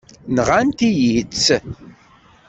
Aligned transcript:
Nɣant-iyi-tt. 0.35 1.47